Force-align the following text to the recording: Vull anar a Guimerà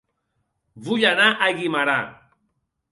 Vull 0.87 1.05
anar 1.11 1.29
a 1.31 1.51
Guimerà 1.61 1.99